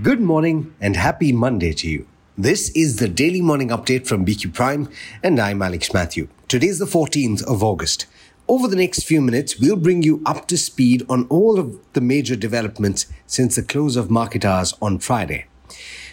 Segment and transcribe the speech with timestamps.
[0.00, 2.06] Good morning and happy Monday to you.
[2.36, 4.88] This is the daily morning update from BQ Prime,
[5.24, 6.28] and I'm Alex Mathew.
[6.46, 8.06] Today is the 14th of August.
[8.46, 12.00] Over the next few minutes, we'll bring you up to speed on all of the
[12.00, 15.46] major developments since the close of market hours on Friday.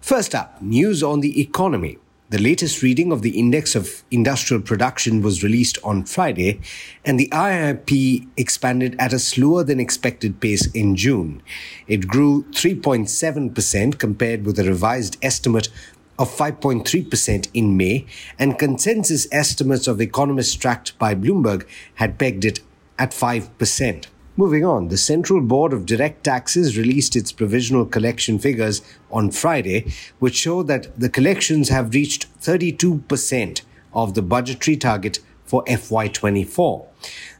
[0.00, 1.98] First up, news on the economy.
[2.30, 6.60] The latest reading of the Index of Industrial Production was released on Friday,
[7.02, 11.40] and the IIP expanded at a slower than expected pace in June.
[11.86, 15.70] It grew 3.7% compared with a revised estimate
[16.18, 18.04] of 5.3% in May,
[18.38, 22.60] and consensus estimates of economists tracked by Bloomberg had pegged it
[22.98, 24.04] at 5%.
[24.38, 29.92] Moving on, the Central Board of Direct Taxes released its provisional collection figures on Friday,
[30.20, 36.86] which show that the collections have reached 32% of the budgetary target for FY24.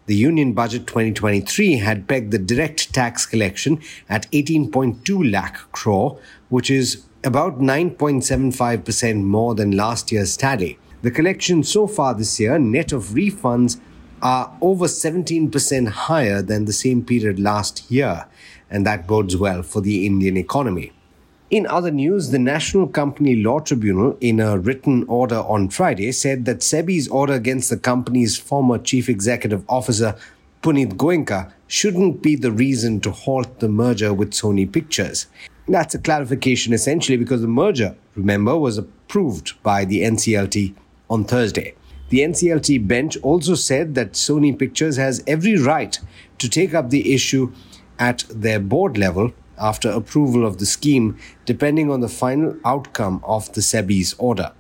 [0.07, 6.19] The Union Budget 2023 had pegged the direct tax collection at 18.2 lakh crore,
[6.49, 10.81] which is about 9.75% more than last year's tally.
[11.03, 13.79] The collection so far this year, net of refunds,
[14.23, 18.27] are over 17% higher than the same period last year,
[18.71, 20.93] and that bodes well for the Indian economy.
[21.51, 26.45] In other news, the National Company Law Tribunal, in a written order on Friday, said
[26.45, 30.15] that SEBI's order against the company's former chief executive officer,
[30.63, 35.27] Punit Goenka, shouldn't be the reason to halt the merger with Sony Pictures.
[35.67, 40.75] That's a clarification essentially because the merger, remember, was approved by the NCLT
[41.09, 41.75] on Thursday.
[42.11, 45.99] The NCLT bench also said that Sony Pictures has every right
[46.39, 47.53] to take up the issue
[47.99, 53.53] at their board level after approval of the scheme, depending on the final outcome of
[53.53, 54.53] the SEBI's order.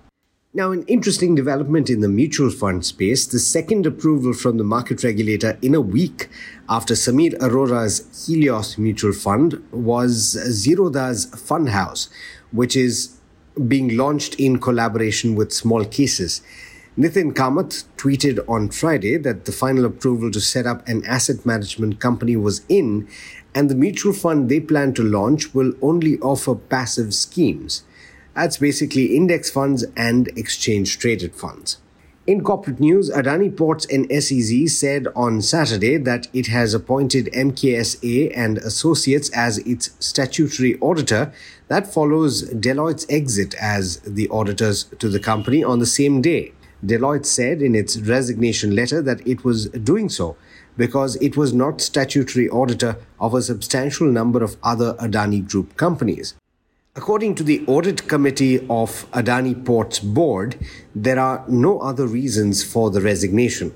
[0.52, 5.04] Now, an interesting development in the mutual fund space the second approval from the market
[5.04, 6.28] regulator in a week
[6.68, 12.08] after Samir Arora's Helios mutual fund was Zerodha's Fund House,
[12.50, 13.18] which is
[13.66, 16.42] being launched in collaboration with Small Cases.
[16.98, 22.00] Nithin Kamath tweeted on Friday that the final approval to set up an asset management
[22.00, 23.06] company was in,
[23.54, 27.84] and the mutual fund they plan to launch will only offer passive schemes.
[28.34, 31.78] That's basically index funds and exchange traded funds.
[32.26, 38.32] In corporate news, Adani Ports and SEZ said on Saturday that it has appointed MSKA
[38.34, 41.32] and Associates as its statutory auditor.
[41.68, 46.54] That follows Deloitte's exit as the auditors to the company on the same day.
[46.84, 50.36] Deloitte said in its resignation letter that it was doing so
[50.76, 56.34] because it was not statutory auditor of a substantial number of other Adani Group companies.
[56.94, 60.56] According to the audit committee of Adani Ports board,
[60.94, 63.72] there are no other reasons for the resignation.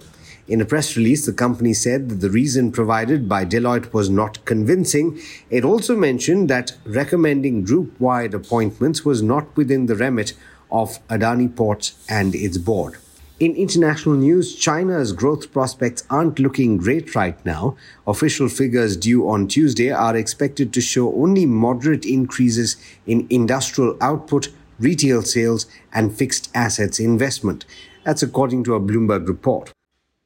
[0.49, 4.45] In a press release, the company said that the reason provided by Deloitte was not
[4.45, 5.21] convincing.
[5.51, 10.35] It also mentioned that recommending group wide appointments was not within the remit
[10.73, 12.97] of Adani Ports and its board.
[13.39, 17.77] In international news, China's growth prospects aren't looking great right now.
[18.07, 24.49] Official figures due on Tuesday are expected to show only moderate increases in industrial output,
[24.79, 27.65] retail sales, and fixed assets investment.
[28.05, 29.73] That's according to a Bloomberg report.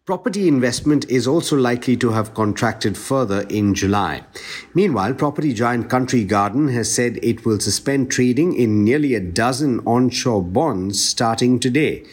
[0.06, 4.22] Property investment is also likely to have contracted further in July.
[4.72, 9.80] Meanwhile, property giant Country Garden has said it will suspend trading in nearly a dozen
[9.80, 12.04] onshore bonds starting today.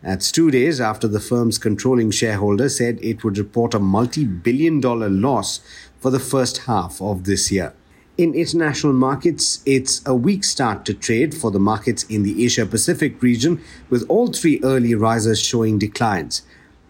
[0.00, 4.80] That's two days after the firm's controlling shareholder said it would report a multi billion
[4.80, 5.60] dollar loss
[6.00, 7.74] for the first half of this year.
[8.16, 12.64] In international markets, it's a weak start to trade for the markets in the Asia
[12.64, 13.60] Pacific region,
[13.90, 16.40] with all three early risers showing declines.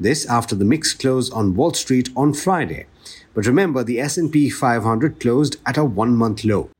[0.02, 2.86] This after the mixed close on Wall Street on Friday.
[3.34, 6.70] But remember, the S&P 500 closed at a one-month low.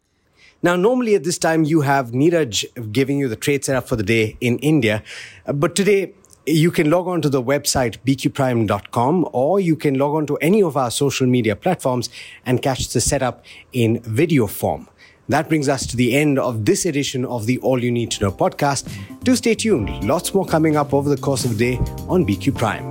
[0.63, 4.03] Now, normally at this time, you have Neeraj giving you the trade setup for the
[4.03, 5.03] day in India.
[5.47, 6.15] But today,
[6.47, 10.63] you can log on to the website bqprime.com or you can log on to any
[10.63, 12.11] of our social media platforms
[12.45, 14.89] and catch the setup in video form.
[15.29, 18.25] That brings us to the end of this edition of the All You Need to
[18.25, 18.93] Know podcast.
[19.23, 20.05] Do stay tuned.
[20.05, 21.77] Lots more coming up over the course of the day
[22.09, 22.89] on BQ Prime.